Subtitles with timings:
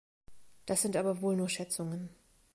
[0.65, 2.09] Das sind aber wohl nur Schätzungen.